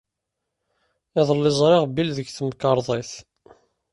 Iḍelli, 1.19 1.51
ẓriɣ 1.59 1.83
Bill 1.95 2.09
deg 2.17 2.27
temkarḍit. 2.29 3.11